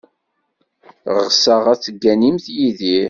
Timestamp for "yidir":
2.57-2.99